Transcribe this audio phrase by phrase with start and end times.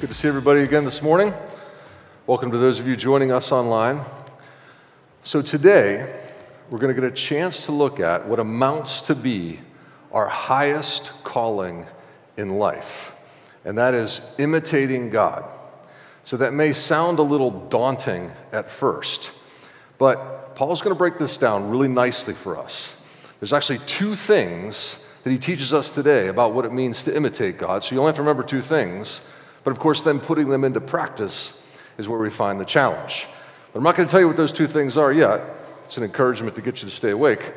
[0.00, 1.34] Good to see everybody again this morning.
[2.28, 4.04] Welcome to those of you joining us online.
[5.24, 6.22] So, today,
[6.70, 9.58] we're going to get a chance to look at what amounts to be
[10.12, 11.84] our highest calling
[12.36, 13.12] in life,
[13.64, 15.44] and that is imitating God.
[16.22, 19.32] So, that may sound a little daunting at first,
[19.98, 22.94] but Paul's going to break this down really nicely for us.
[23.40, 27.58] There's actually two things that he teaches us today about what it means to imitate
[27.58, 27.82] God.
[27.82, 29.22] So, you only have to remember two things.
[29.68, 31.52] But of course, then putting them into practice
[31.98, 33.26] is where we find the challenge.
[33.70, 35.42] But I'm not going to tell you what those two things are yet.
[35.84, 37.52] It's an encouragement to get you to stay awake.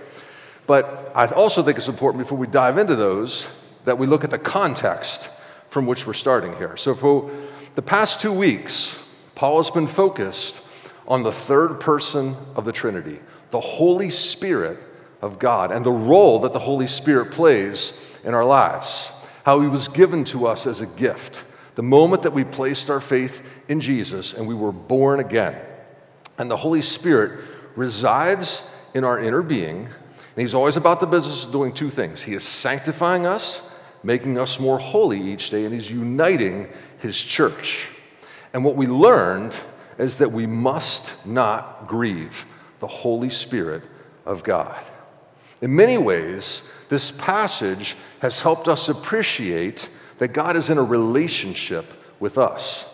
[0.68, 3.48] But I also think it's important before we dive into those
[3.86, 5.30] that we look at the context
[5.70, 6.76] from which we're starting here.
[6.76, 7.32] So, for
[7.76, 8.94] the past two weeks,
[9.36, 10.60] Paul has been focused
[11.08, 14.80] on the third person of the Trinity, the Holy Spirit
[15.22, 17.94] of God, and the role that the Holy Spirit plays
[18.26, 19.10] in our lives,
[19.46, 21.46] how he was given to us as a gift
[21.82, 25.60] the moment that we placed our faith in Jesus and we were born again.
[26.38, 27.44] And the Holy Spirit
[27.76, 28.62] resides
[28.94, 29.96] in our inner being, and
[30.36, 33.64] He's always about the business of doing two things He is sanctifying us,
[34.04, 37.88] making us more holy each day, and He's uniting His church.
[38.54, 39.56] And what we learned
[39.98, 42.46] is that we must not grieve
[42.80, 43.82] the Holy Spirit
[44.28, 44.86] of God.
[45.64, 49.90] In many ways, this passage has helped us appreciate
[50.22, 52.86] that God is in a relationship with us.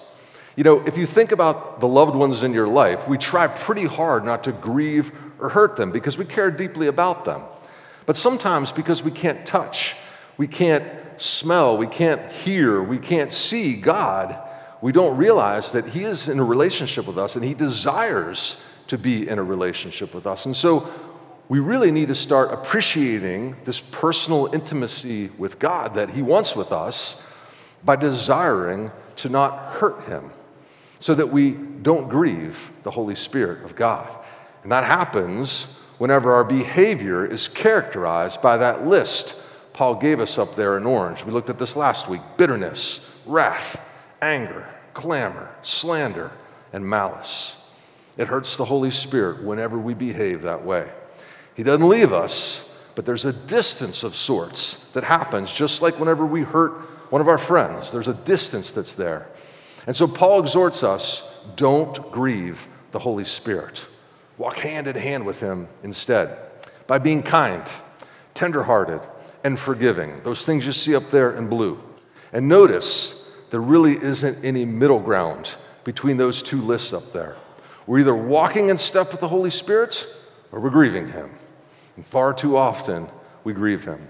[0.56, 3.84] You know, if you think about the loved ones in your life, we try pretty
[3.84, 7.42] hard not to grieve or hurt them because we care deeply about them.
[8.06, 9.98] But sometimes because we can't touch,
[10.38, 10.86] we can't
[11.18, 14.40] smell, we can't hear, we can't see God,
[14.82, 18.56] we don't realize that He is in a relationship with us and He desires
[18.88, 20.46] to be in a relationship with us.
[20.46, 20.90] And so
[21.50, 26.72] we really need to start appreciating this personal intimacy with God that He wants with
[26.72, 27.22] us
[27.84, 30.32] by desiring to not hurt Him
[31.00, 34.10] so that we don't grieve the Holy Spirit of God.
[34.64, 39.36] And that happens whenever our behavior is characterized by that list
[39.78, 41.24] Paul gave us up there in orange.
[41.24, 43.80] We looked at this last week bitterness, wrath,
[44.24, 46.32] anger, clamor, slander,
[46.74, 47.56] and malice.
[48.18, 50.90] It hurts the Holy Spirit whenever we behave that way.
[51.58, 52.62] He doesn't leave us,
[52.94, 56.74] but there's a distance of sorts that happens just like whenever we hurt
[57.10, 57.92] one of our friends.
[57.92, 59.28] There's a distance that's there.
[59.88, 61.24] And so Paul exhorts us
[61.56, 62.60] don't grieve
[62.92, 63.82] the Holy Spirit.
[64.38, 66.38] Walk hand in hand with him instead
[66.86, 67.64] by being kind,
[68.36, 69.02] tenderhearted,
[69.44, 70.22] and forgiving.
[70.24, 71.82] Those things you see up there in blue.
[72.34, 77.36] And notice there really isn't any middle ground between those two lists up there.
[77.88, 80.06] We're either walking in step with the Holy Spirit
[80.52, 81.32] or we're grieving him.
[81.98, 83.10] And far too often,
[83.44, 84.08] we grieve him.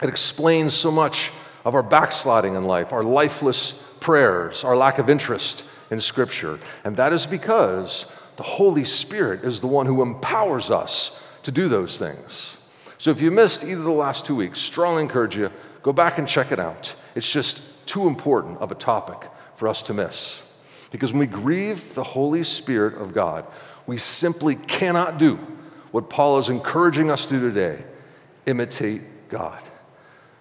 [0.00, 1.30] It explains so much
[1.64, 6.60] of our backsliding in life, our lifeless prayers, our lack of interest in Scripture.
[6.84, 11.68] And that is because the Holy Spirit is the one who empowers us to do
[11.68, 12.56] those things.
[12.98, 15.50] So if you missed either the last two weeks, strongly encourage you,
[15.82, 16.94] go back and check it out.
[17.16, 20.40] It's just too important of a topic for us to miss.
[20.92, 23.44] Because when we grieve the Holy Spirit of God,
[23.86, 25.38] we simply cannot do
[25.90, 27.82] what Paul is encouraging us to do today
[28.46, 29.62] imitate God.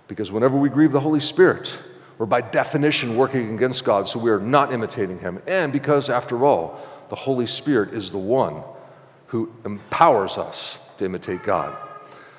[0.08, 1.70] Because whenever we grieve the Holy Spirit,
[2.18, 5.42] we're by definition working against God, so we are not imitating Him.
[5.48, 8.64] And because, after all, the Holy Spirit is the one
[9.28, 11.78] who empowers us to imitate God.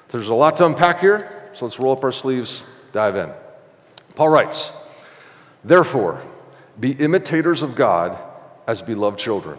[0.08, 3.30] There's a lot to unpack here, so let's roll up our sleeves, dive in.
[4.14, 4.72] Paul writes,
[5.64, 6.22] Therefore,
[6.80, 8.18] be imitators of God
[8.66, 9.58] as beloved children,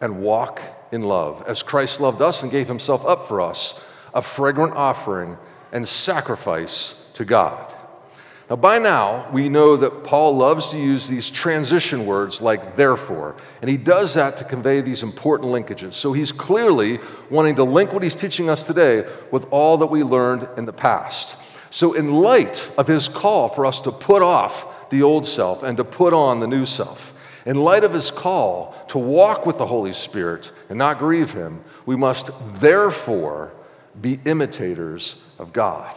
[0.00, 0.60] and walk
[0.94, 3.74] in love, as Christ loved us and gave himself up for us,
[4.14, 5.36] a fragrant offering
[5.72, 7.74] and sacrifice to God.
[8.48, 13.36] Now, by now, we know that Paul loves to use these transition words like therefore,
[13.62, 15.94] and he does that to convey these important linkages.
[15.94, 17.00] So he's clearly
[17.30, 20.72] wanting to link what he's teaching us today with all that we learned in the
[20.74, 21.36] past.
[21.70, 25.76] So, in light of his call for us to put off the old self and
[25.78, 27.13] to put on the new self,
[27.46, 31.62] in light of his call to walk with the Holy Spirit and not grieve him,
[31.86, 33.52] we must therefore
[34.00, 35.94] be imitators of God.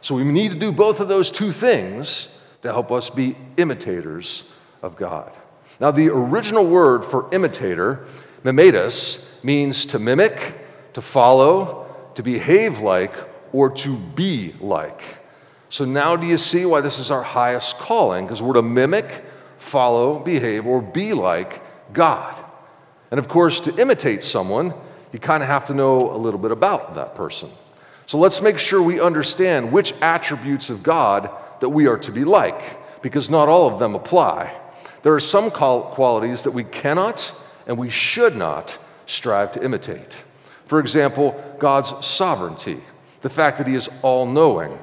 [0.00, 2.28] So we need to do both of those two things
[2.62, 4.44] to help us be imitators
[4.82, 5.32] of God.
[5.80, 8.06] Now, the original word for imitator,
[8.42, 13.12] mimetus, means to mimic, to follow, to behave like,
[13.52, 15.02] or to be like.
[15.68, 18.24] So now do you see why this is our highest calling?
[18.24, 19.24] Because we're to mimic,
[19.66, 21.60] follow, behave, or be like
[21.92, 22.34] God.
[23.10, 24.72] And of course, to imitate someone,
[25.12, 27.50] you kind of have to know a little bit about that person.
[28.06, 31.30] So let's make sure we understand which attributes of God
[31.60, 34.54] that we are to be like, because not all of them apply.
[35.02, 37.32] there are some qualities that we cannot
[37.66, 38.76] and we should not
[39.06, 40.16] strive to imitate.
[40.66, 42.80] For example, God's sovereignty,
[43.22, 44.76] the fact that He is all knowing,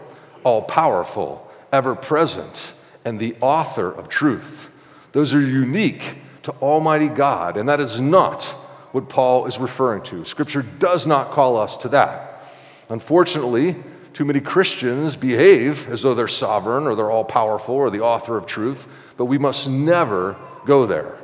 [0.44, 2.74] all powerful, ever present,
[3.06, 4.70] and the author of truth.
[5.14, 8.44] Those are unique to Almighty God, and that is not
[8.92, 10.26] what Paul is referring to.
[10.26, 12.44] Scripture does not call us to that.
[12.90, 13.76] Unfortunately,
[14.14, 18.38] too many Christians behave as though they're sovereign or they're all powerful or the author
[18.38, 18.86] of truth,
[19.18, 21.18] but we must never go there.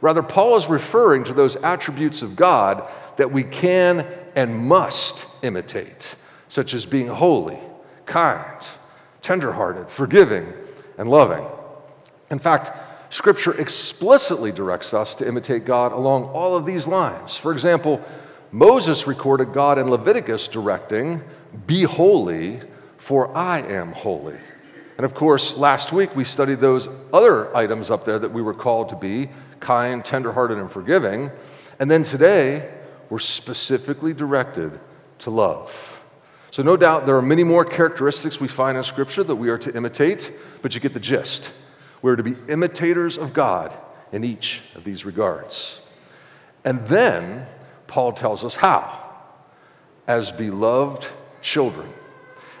[0.00, 6.16] Rather, Paul is referring to those attributes of God that we can and must imitate,
[6.48, 7.58] such as being holy,
[8.06, 8.60] kind,
[9.22, 10.52] tenderhearted, forgiving,
[10.98, 11.44] and loving.
[12.30, 12.83] In fact,
[13.14, 17.36] Scripture explicitly directs us to imitate God along all of these lines.
[17.36, 18.04] For example,
[18.50, 21.22] Moses recorded God in Leviticus directing,
[21.64, 22.60] Be holy,
[22.96, 24.36] for I am holy.
[24.96, 28.52] And of course, last week we studied those other items up there that we were
[28.52, 31.30] called to be kind, tenderhearted, and forgiving.
[31.78, 32.68] And then today,
[33.10, 34.80] we're specifically directed
[35.20, 35.72] to love.
[36.50, 39.58] So, no doubt there are many more characteristics we find in Scripture that we are
[39.58, 40.32] to imitate,
[40.62, 41.52] but you get the gist.
[42.04, 43.74] We're to be imitators of God
[44.12, 45.80] in each of these regards.
[46.62, 47.46] And then
[47.86, 49.10] Paul tells us how
[50.06, 51.06] as beloved
[51.40, 51.88] children.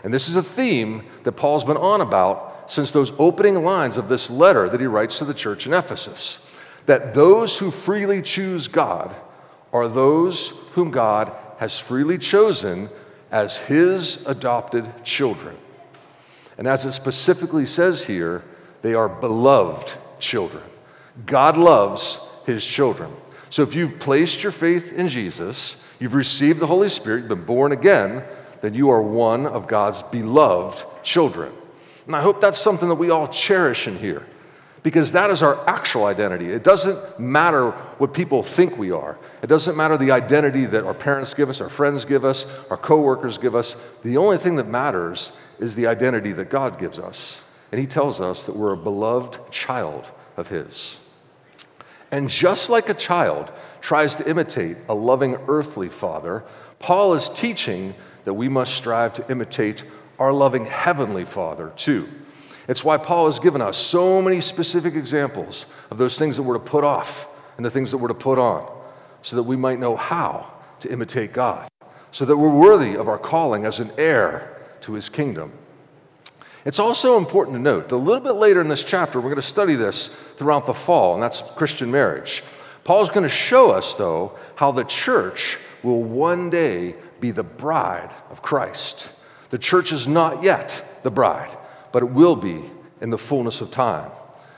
[0.02, 4.08] And this is a theme that Paul's been on about since those opening lines of
[4.08, 6.38] this letter that he writes to the church in Ephesus
[6.86, 9.14] that those who freely choose God
[9.74, 12.88] are those whom God has freely chosen
[13.30, 15.54] as his adopted children.
[16.56, 18.42] And as it specifically says here,
[18.84, 20.62] they are beloved children.
[21.24, 23.10] God loves his children.
[23.48, 27.46] So if you've placed your faith in Jesus, you've received the Holy Spirit, you've been
[27.46, 28.22] born again,
[28.60, 31.50] then you are one of God's beloved children.
[32.04, 34.26] And I hope that's something that we all cherish in here
[34.82, 36.50] because that is our actual identity.
[36.50, 39.16] It doesn't matter what people think we are.
[39.40, 42.76] It doesn't matter the identity that our parents give us, our friends give us, our
[42.76, 43.76] coworkers give us.
[44.02, 47.40] The only thing that matters is the identity that God gives us.
[47.74, 50.04] And he tells us that we're a beloved child
[50.36, 50.96] of his.
[52.12, 53.50] And just like a child
[53.80, 56.44] tries to imitate a loving earthly father,
[56.78, 59.82] Paul is teaching that we must strive to imitate
[60.20, 62.08] our loving heavenly Father too.
[62.68, 66.54] It's why Paul has given us so many specific examples of those things that we're
[66.54, 67.26] to put off
[67.56, 68.72] and the things that we're to put on,
[69.22, 70.48] so that we might know how
[70.78, 71.68] to imitate God,
[72.12, 75.50] so that we're worthy of our calling as an heir to his kingdom.
[76.64, 79.36] It's also important to note that a little bit later in this chapter, we're going
[79.36, 80.08] to study this
[80.38, 82.42] throughout the fall, and that's Christian marriage.
[82.84, 88.10] Paul's going to show us, though, how the church will one day be the bride
[88.30, 89.10] of Christ.
[89.50, 91.56] The church is not yet the bride,
[91.92, 92.70] but it will be
[93.00, 94.10] in the fullness of time.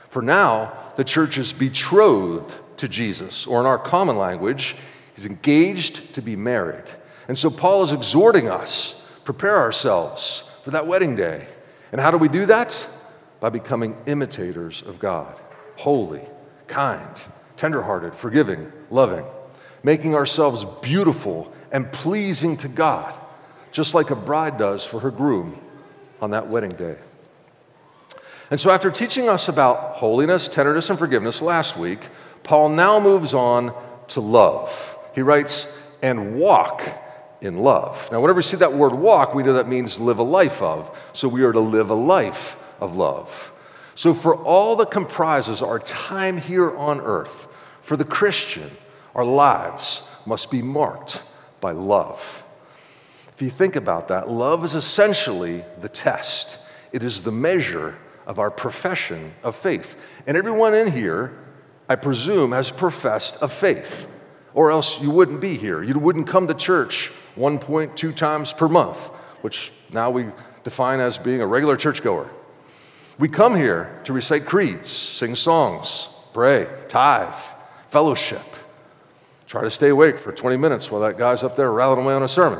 [0.09, 4.75] For now, the church is betrothed to Jesus, or in our common language,
[5.15, 6.85] he's engaged to be married.
[7.27, 8.95] And so Paul is exhorting us
[9.25, 11.45] prepare ourselves for that wedding day.
[11.91, 12.75] And how do we do that?
[13.39, 15.39] By becoming imitators of God,
[15.75, 16.21] holy,
[16.67, 17.15] kind,
[17.55, 19.25] tenderhearted, forgiving, loving,
[19.83, 23.17] making ourselves beautiful and pleasing to God,
[23.71, 25.59] just like a bride does for her groom
[26.19, 26.97] on that wedding day.
[28.49, 31.99] And so, after teaching us about holiness, tenderness, and forgiveness last week,
[32.43, 33.73] Paul now moves on
[34.09, 34.73] to love.
[35.13, 35.67] He writes,
[36.01, 36.83] and walk
[37.41, 38.09] in love.
[38.11, 40.95] Now, whenever we see that word walk, we know that means live a life of.
[41.13, 43.51] So, we are to live a life of love.
[43.95, 47.47] So, for all that comprises our time here on earth,
[47.83, 48.69] for the Christian,
[49.15, 51.21] our lives must be marked
[51.61, 52.21] by love.
[53.33, 56.57] If you think about that, love is essentially the test,
[56.91, 59.95] it is the measure of our profession of faith.
[60.25, 61.37] And everyone in here,
[61.87, 64.07] I presume, has professed a faith,
[64.53, 65.81] or else you wouldn't be here.
[65.81, 68.97] You wouldn't come to church 1.2 times per month,
[69.41, 70.25] which now we
[70.63, 72.29] define as being a regular churchgoer.
[73.19, 77.33] We come here to recite creeds, sing songs, pray, tithe,
[77.89, 78.43] fellowship.
[79.47, 82.23] Try to stay awake for 20 minutes while that guy's up there rattling away on
[82.23, 82.59] a sermon.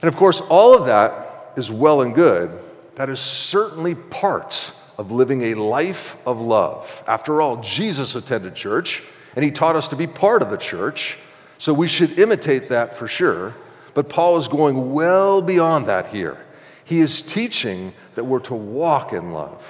[0.00, 2.50] And of course, all of that is well and good.
[2.94, 7.02] That is certainly part of living a life of love.
[7.06, 9.02] After all, Jesus attended church
[9.34, 11.18] and he taught us to be part of the church,
[11.58, 13.54] so we should imitate that for sure.
[13.94, 16.38] But Paul is going well beyond that here.
[16.84, 19.62] He is teaching that we're to walk in love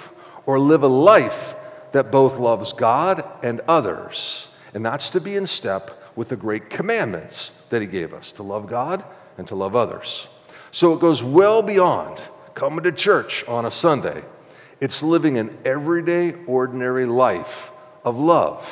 [0.45, 1.55] or live a life
[1.91, 4.47] that both loves God and others.
[4.73, 8.43] And that's to be in step with the great commandments that he gave us to
[8.43, 9.03] love God
[9.37, 10.27] and to love others.
[10.71, 12.21] So it goes well beyond
[12.53, 14.23] coming to church on a Sunday.
[14.81, 17.69] It's living an everyday, ordinary life
[18.03, 18.67] of love.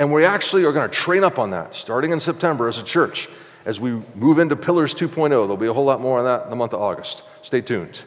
[0.00, 2.82] And we actually are going to train up on that starting in September as a
[2.82, 3.28] church.
[3.66, 6.50] As we move into Pillars 2.0, there'll be a whole lot more on that in
[6.50, 7.22] the month of August.
[7.42, 8.00] Stay tuned.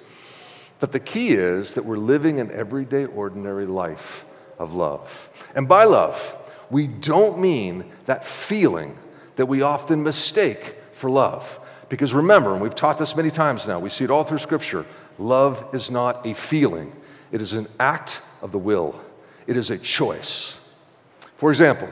[0.79, 4.25] But the key is that we're living an everyday, ordinary life
[4.57, 5.07] of love.
[5.53, 6.35] And by love,
[6.71, 8.97] we don't mean that feeling
[9.35, 11.59] that we often mistake for love.
[11.89, 14.83] Because remember, and we've taught this many times now, we see it all through Scripture
[15.19, 16.91] love is not a feeling,
[17.31, 18.99] it is an act of the will,
[19.45, 20.55] it is a choice.
[21.43, 21.89] For example,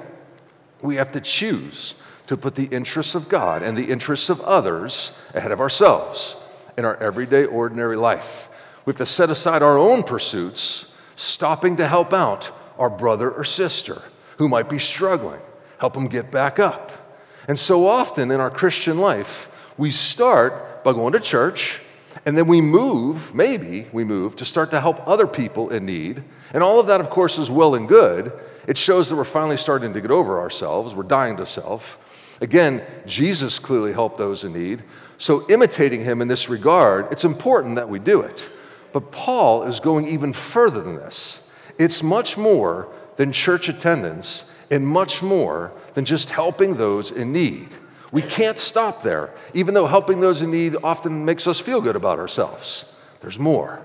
[0.82, 1.94] we have to choose
[2.28, 6.38] to put the interests of God and the interests of others ahead of ourselves
[6.78, 8.48] in our everyday, ordinary life.
[8.86, 10.86] We have to set aside our own pursuits,
[11.18, 14.02] stopping to help out our brother or sister
[14.38, 15.42] who might be struggling,
[15.80, 17.20] help them get back up.
[17.50, 21.78] And so often in our Christian life, we start by going to church,
[22.26, 26.24] and then we move, maybe we move, to start to help other people in need.
[26.54, 28.32] And all of that, of course, is well and good.
[28.68, 31.98] It shows that we're finally starting to get over ourselves, we're dying to self.
[32.42, 34.84] Again, Jesus clearly helped those in need.
[35.18, 38.50] So, imitating him in this regard, it's important that we do it.
[38.92, 41.42] But Paul is going even further than this.
[41.78, 42.88] It's much more
[43.18, 47.70] than church attendance and much more than just helping those in need.
[48.12, 51.96] We can't stop there, even though helping those in need often makes us feel good
[51.96, 52.86] about ourselves.
[53.22, 53.82] There's more.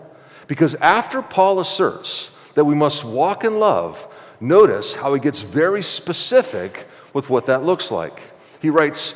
[0.46, 4.06] Because after Paul asserts that we must walk in love,
[4.40, 8.20] notice how he gets very specific with what that looks like.
[8.60, 9.14] He writes,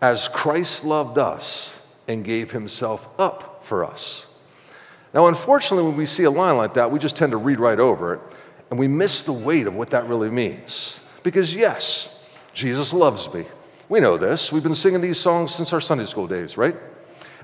[0.00, 1.72] As Christ loved us
[2.08, 4.26] and gave himself up for us.
[5.14, 7.80] Now, unfortunately, when we see a line like that, we just tend to read right
[7.80, 8.20] over it
[8.70, 10.98] and we miss the weight of what that really means.
[11.22, 12.08] Because, yes,
[12.52, 13.44] Jesus loves me.
[13.88, 14.50] We know this.
[14.50, 16.76] We've been singing these songs since our Sunday school days, right?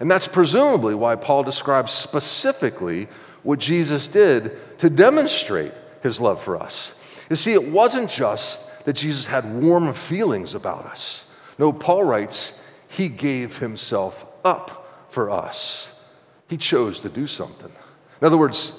[0.00, 3.08] And that's presumably why Paul describes specifically
[3.42, 5.72] what Jesus did to demonstrate
[6.02, 6.92] his love for us.
[7.30, 11.22] You see, it wasn't just that Jesus had warm feelings about us.
[11.58, 12.52] No, Paul writes,
[12.88, 15.86] he gave himself up for us.
[16.48, 17.72] He chose to do something.
[18.20, 18.72] In other words,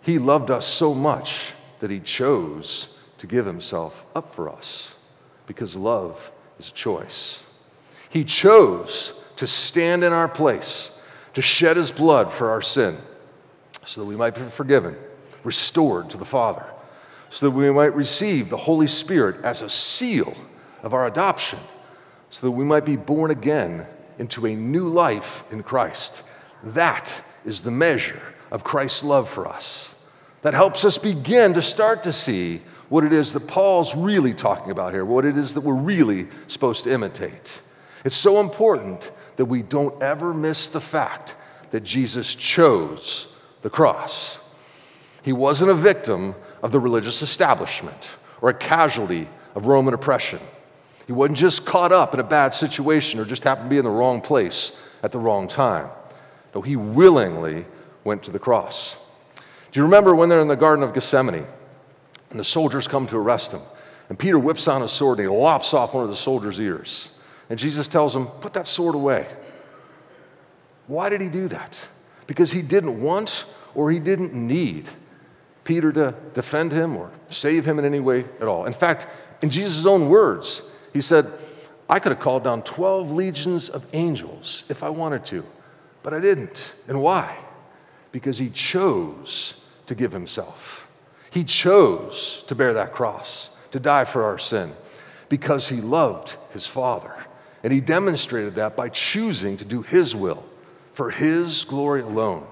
[0.00, 2.88] he loved us so much that he chose
[3.18, 4.94] to give himself up for us
[5.46, 7.40] because love is a choice.
[8.08, 10.90] He chose to stand in our place,
[11.34, 12.96] to shed his blood for our sin,
[13.84, 14.96] so that we might be forgiven,
[15.46, 16.66] restored to the Father,
[17.30, 20.34] so that we might receive the Holy Spirit as a seal
[20.82, 21.58] of our adoption,
[22.30, 23.86] so that we might be born again
[24.18, 26.22] into a new life in Christ.
[26.62, 27.12] That
[27.44, 29.94] is the measure of Christ's love for us.
[30.42, 34.70] That helps us begin to start to see what it is that Paul's really talking
[34.70, 37.62] about here, what it is that we're really supposed to imitate.
[38.04, 41.34] It's so important that we don't ever miss the fact
[41.72, 43.26] that Jesus chose
[43.62, 44.38] the cross.
[45.26, 48.06] He wasn't a victim of the religious establishment
[48.40, 50.38] or a casualty of Roman oppression.
[51.08, 53.84] He wasn't just caught up in a bad situation or just happened to be in
[53.84, 54.70] the wrong place
[55.02, 55.88] at the wrong time.
[56.54, 57.66] No, he willingly
[58.04, 58.94] went to the cross.
[59.72, 61.44] Do you remember when they're in the Garden of Gethsemane?
[62.30, 63.62] And the soldiers come to arrest him.
[64.08, 67.08] And Peter whips out his sword and he lops off one of the soldiers' ears.
[67.50, 69.26] And Jesus tells him, Put that sword away.
[70.86, 71.76] Why did he do that?
[72.28, 74.88] Because he didn't want or he didn't need
[75.66, 78.64] Peter to defend him or save him in any way at all.
[78.64, 79.06] In fact,
[79.42, 80.62] in Jesus' own words,
[80.94, 81.30] he said,
[81.90, 85.44] I could have called down 12 legions of angels if I wanted to,
[86.02, 86.62] but I didn't.
[86.88, 87.36] And why?
[88.12, 89.54] Because he chose
[89.86, 90.86] to give himself.
[91.30, 94.72] He chose to bear that cross, to die for our sin,
[95.28, 97.12] because he loved his Father.
[97.62, 100.44] And he demonstrated that by choosing to do his will
[100.94, 102.46] for his glory alone.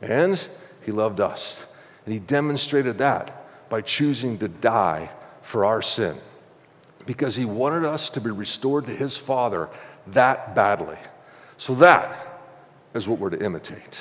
[0.00, 0.44] And
[0.84, 1.62] he loved us.
[2.04, 5.10] And he demonstrated that by choosing to die
[5.42, 6.18] for our sin,
[7.06, 9.68] because he wanted us to be restored to his Father
[10.08, 10.96] that badly.
[11.58, 12.40] So that
[12.94, 13.98] is what we're to imitate.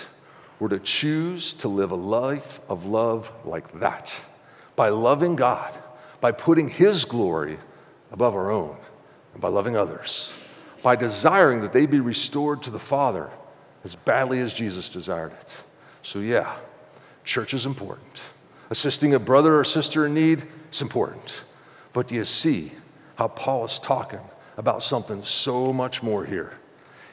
[0.59, 4.11] We're to choose to live a life of love like that
[4.75, 5.77] by loving God,
[6.19, 7.57] by putting His glory
[8.11, 8.75] above our own,
[9.33, 10.31] and by loving others,
[10.83, 13.29] by desiring that they be restored to the Father
[13.83, 15.51] as badly as Jesus desired it.
[16.03, 16.55] So, yeah,
[17.23, 18.19] church is important.
[18.69, 21.33] Assisting a brother or sister in need is important.
[21.93, 22.71] But do you see
[23.15, 24.21] how Paul is talking
[24.57, 26.53] about something so much more here?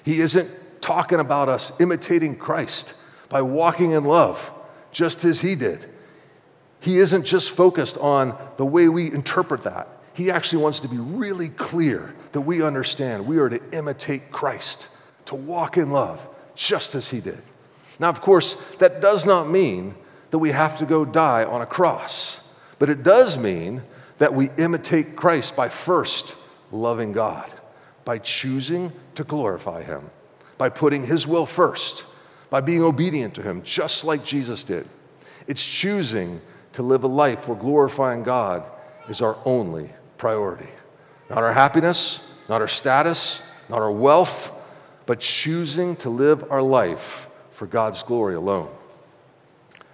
[0.04, 0.48] He isn't
[0.80, 2.94] talking about us imitating Christ
[3.28, 4.38] by walking in love,
[4.92, 5.86] just as he did.
[6.80, 9.88] He isn't just focused on the way we interpret that.
[10.14, 14.88] He actually wants to be really clear that we understand we are to imitate Christ,
[15.26, 17.42] to walk in love, just as he did.
[17.98, 19.94] Now, of course, that does not mean
[20.30, 22.38] that we have to go die on a cross,
[22.78, 23.82] But it does mean
[24.18, 26.34] that we imitate Christ by first
[26.70, 27.52] loving God,
[28.04, 30.10] by choosing to glorify Him,
[30.58, 32.04] by putting His will first,
[32.50, 34.88] by being obedient to Him, just like Jesus did.
[35.46, 36.40] It's choosing
[36.74, 38.64] to live a life where glorifying God
[39.08, 40.68] is our only priority.
[41.30, 44.52] Not our happiness, not our status, not our wealth,
[45.06, 47.27] but choosing to live our life
[47.58, 48.70] for God's glory alone.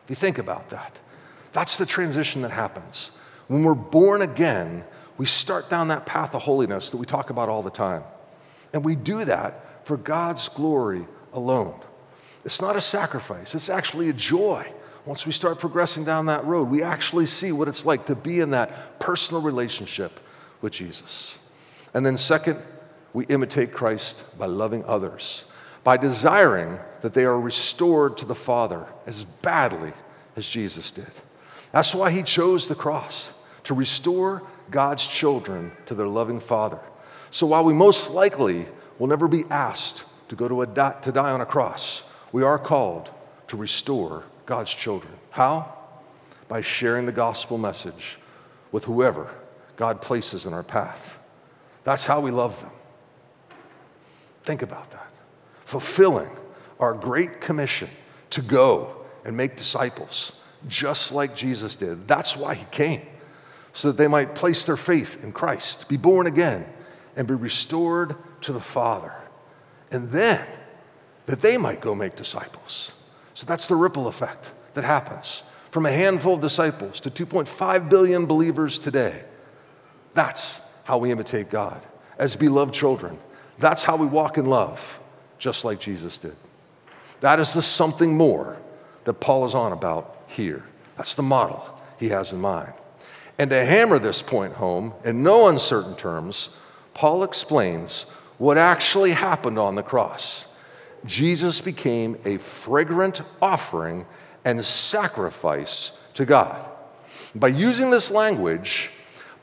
[0.04, 0.98] If you think about that,
[1.54, 3.10] that's the transition that happens.
[3.48, 4.84] When we're born again,
[5.16, 8.02] we start down that path of holiness that we talk about all the time.
[8.74, 11.80] And we do that for God's glory alone.
[12.44, 14.70] It's not a sacrifice, it's actually a joy.
[15.06, 18.40] Once we start progressing down that road, we actually see what it's like to be
[18.40, 20.20] in that personal relationship
[20.60, 21.38] with Jesus.
[21.94, 22.58] And then, second,
[23.12, 25.44] we imitate Christ by loving others,
[25.84, 29.92] by desiring that they are restored to the Father as badly
[30.36, 31.10] as Jesus did.
[31.72, 33.28] That's why he chose the cross,
[33.64, 36.78] to restore God's children to their loving Father.
[37.30, 38.66] So while we most likely
[38.98, 42.42] will never be asked to go to, a di- to die on a cross, we
[42.42, 43.10] are called
[43.48, 45.12] to restore God's children.
[45.30, 45.74] How?
[46.48, 48.18] By sharing the gospel message
[48.72, 49.30] with whoever
[49.76, 51.16] God places in our path.
[51.84, 52.70] That's how we love them.
[54.44, 55.13] Think about that.
[55.74, 56.30] Fulfilling
[56.78, 57.90] our great commission
[58.30, 60.30] to go and make disciples,
[60.68, 62.06] just like Jesus did.
[62.06, 63.02] That's why he came,
[63.72, 66.64] so that they might place their faith in Christ, be born again,
[67.16, 69.12] and be restored to the Father.
[69.90, 70.46] And then
[71.26, 72.92] that they might go make disciples.
[73.34, 78.26] So that's the ripple effect that happens from a handful of disciples to 2.5 billion
[78.26, 79.24] believers today.
[80.14, 81.84] That's how we imitate God
[82.16, 83.18] as beloved children.
[83.58, 85.00] That's how we walk in love,
[85.44, 86.34] just like Jesus did.
[87.20, 88.56] That is the something more
[89.04, 90.64] that Paul is on about here.
[90.96, 92.72] That's the model he has in mind.
[93.38, 96.48] And to hammer this point home in no uncertain terms,
[96.94, 98.06] Paul explains
[98.38, 100.46] what actually happened on the cross.
[101.04, 104.06] Jesus became a fragrant offering
[104.46, 106.64] and sacrifice to God.
[107.34, 108.88] By using this language,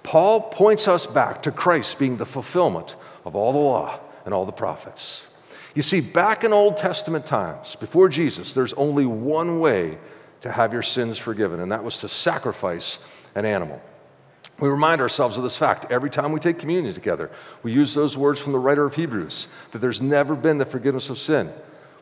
[0.01, 4.47] Paul points us back to Christ being the fulfillment of all the law and all
[4.47, 5.27] the prophets.
[5.73, 9.97] You see, back in Old Testament times, before Jesus, there's only one way
[10.41, 12.99] to have your sins forgiven, and that was to sacrifice
[13.35, 13.81] an animal.
[14.59, 17.31] We remind ourselves of this fact every time we take communion together.
[17.63, 21.09] We use those words from the writer of Hebrews that there's never been the forgiveness
[21.09, 21.51] of sin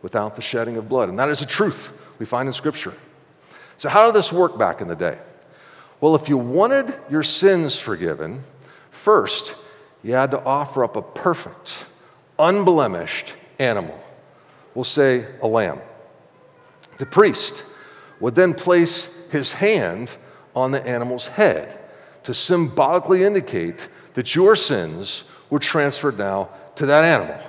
[0.01, 1.09] without the shedding of blood.
[1.09, 2.93] And that is a truth we find in Scripture.
[3.77, 5.17] So, how did this work back in the day?
[6.01, 8.43] Well, if you wanted your sins forgiven,
[8.91, 9.55] first,
[10.03, 11.85] you had to offer up a perfect,
[12.37, 13.99] unblemished animal.
[14.73, 15.81] We'll say a lamb.
[16.97, 17.63] The priest
[18.19, 20.09] would then place his hand
[20.55, 21.79] on the animal's head
[22.23, 27.39] to symbolically indicate that your sins were transferred now to that animal.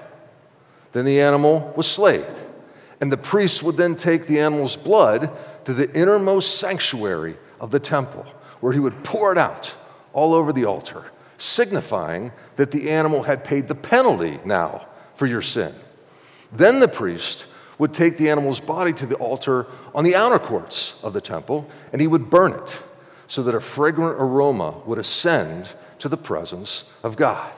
[0.92, 2.27] Then the animal was slayed,
[3.01, 5.31] and the priest would then take the animal's blood
[5.64, 8.27] to the innermost sanctuary of the temple
[8.61, 9.73] where he would pour it out
[10.12, 11.05] all over the altar,
[11.38, 15.75] signifying that the animal had paid the penalty now for your sin.
[16.53, 17.47] Then the priest
[17.79, 21.67] would take the animal's body to the altar on the outer courts of the temple,
[21.93, 22.83] and he would burn it
[23.27, 27.53] so that a fragrant aroma would ascend to the presence of God.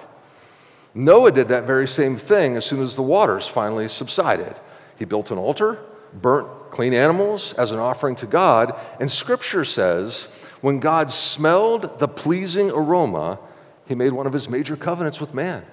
[0.95, 4.55] Noah did that very same thing as soon as the waters finally subsided.
[4.97, 5.79] He built an altar,
[6.13, 10.29] burnt clean animals as an offering to God, and scripture says
[10.61, 13.39] when God smelled the pleasing aroma,
[13.87, 15.65] he made one of his major covenants with man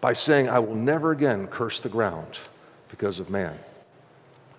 [0.00, 2.38] by saying, I will never again curse the ground
[2.88, 3.58] because of man.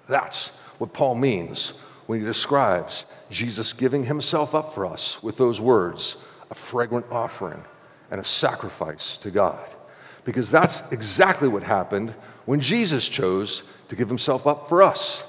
[0.07, 1.73] That's what Paul means
[2.07, 6.17] when he describes Jesus giving himself up for us with those words
[6.49, 7.63] a fragrant offering
[8.11, 9.67] and a sacrifice to God.
[10.25, 12.13] Because that's exactly what happened
[12.45, 15.23] when Jesus chose to give himself up for us.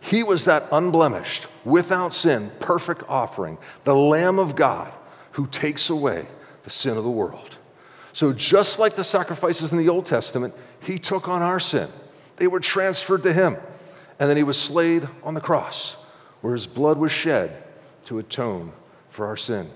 [0.00, 4.92] He was that unblemished, without sin, perfect offering, the Lamb of God
[5.32, 6.26] who takes away
[6.64, 7.57] the sin of the world.
[8.18, 11.88] So, just like the sacrifices in the Old Testament, he took on our sin.
[12.36, 13.56] They were transferred to him.
[14.18, 15.94] And then he was slayed on the cross,
[16.40, 17.62] where his blood was shed
[18.06, 18.72] to atone
[19.10, 19.70] for our sin.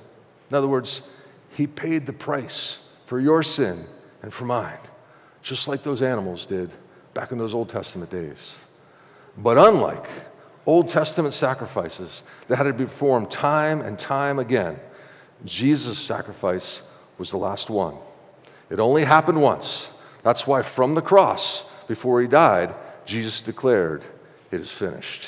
[0.50, 1.02] In other words,
[1.50, 3.87] he paid the price for your sin
[4.22, 4.81] and for mine,
[5.40, 6.72] just like those animals did
[7.14, 8.57] back in those Old Testament days.
[9.38, 10.09] But unlike
[10.66, 14.81] Old Testament sacrifices that had to be performed time and time again,
[15.44, 16.81] Jesus' sacrifice
[17.18, 17.94] was the last one.
[18.72, 19.87] It only happened once.
[20.22, 24.02] That's why from the cross, before he died, Jesus declared,
[24.50, 25.24] It is finished.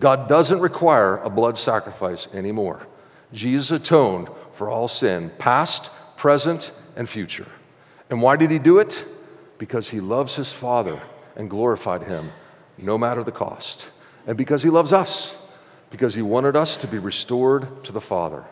[0.00, 2.84] God doesn't require a blood sacrifice anymore.
[3.32, 7.46] Jesus atoned for all sin, past, present, and future.
[8.10, 9.04] And why did he do it?
[9.58, 11.00] Because he loves his Father
[11.36, 12.32] and glorified him
[12.76, 13.84] no matter the cost.
[14.26, 15.32] And because he loves us,
[15.90, 18.44] because he wanted us to be restored to the Father.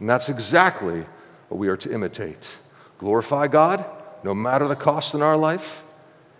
[0.00, 1.06] And that's exactly
[1.48, 2.44] what we are to imitate.
[3.02, 3.84] Glorify God
[4.22, 5.82] no matter the cost in our life.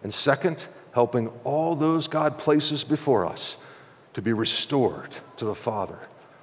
[0.05, 3.57] And second, helping all those God places before us
[4.15, 5.99] to be restored to the Father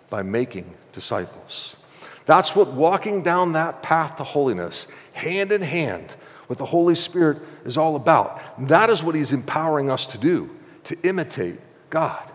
[0.10, 1.78] by making disciples.
[2.26, 6.14] That's what walking down that path to holiness, hand in hand
[6.50, 8.42] with the Holy Spirit, is all about.
[8.68, 10.50] That is what He's empowering us to do,
[10.84, 12.30] to imitate God.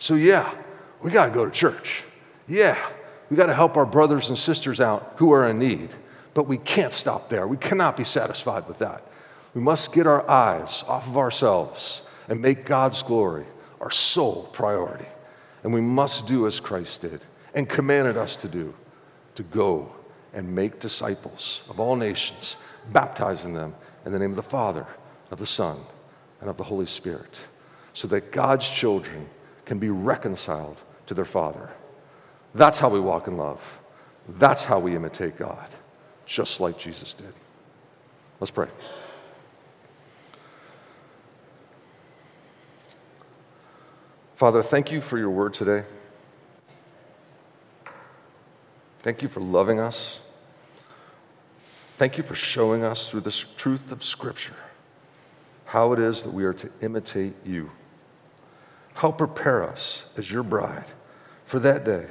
[0.00, 0.52] So, yeah,
[1.02, 2.02] we got to go to church.
[2.48, 2.76] Yeah,
[3.30, 5.90] we got to help our brothers and sisters out who are in need.
[6.38, 7.48] But we can't stop there.
[7.48, 9.02] We cannot be satisfied with that.
[9.54, 13.44] We must get our eyes off of ourselves and make God's glory
[13.80, 15.08] our sole priority.
[15.64, 17.22] And we must do as Christ did
[17.54, 18.72] and commanded us to do
[19.34, 19.90] to go
[20.32, 22.54] and make disciples of all nations,
[22.92, 23.74] baptizing them
[24.06, 24.86] in the name of the Father,
[25.32, 25.80] of the Son,
[26.40, 27.36] and of the Holy Spirit,
[27.94, 29.28] so that God's children
[29.64, 30.76] can be reconciled
[31.08, 31.68] to their Father.
[32.54, 33.60] That's how we walk in love.
[34.38, 35.68] That's how we imitate God,
[36.28, 37.32] just like Jesus did.
[38.38, 38.68] Let's pray.
[44.36, 45.82] Father, thank you for your word today.
[49.02, 50.20] Thank you for loving us.
[51.96, 54.54] Thank you for showing us through this truth of Scripture
[55.64, 57.70] how it is that we are to imitate you.
[58.94, 60.86] Help prepare us as your bride
[61.46, 62.06] for that day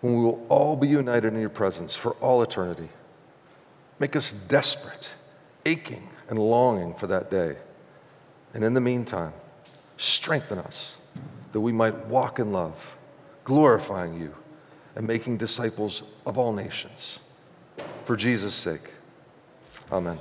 [0.00, 2.88] when we will all be united in your presence for all eternity.
[4.00, 5.08] Make us desperate,
[5.66, 7.56] aching, and longing for that day.
[8.54, 9.32] And in the meantime,
[9.98, 10.96] strengthen us
[11.52, 12.74] that we might walk in love,
[13.44, 14.34] glorifying you
[14.96, 17.18] and making disciples of all nations.
[18.06, 18.90] For Jesus' sake,
[19.92, 20.18] amen.